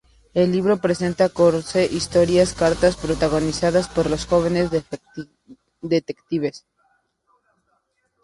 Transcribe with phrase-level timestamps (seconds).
[0.33, 4.71] El libro presenta catorce historias cortas protagonizadas por los dos jóvenes
[5.83, 6.65] detectives.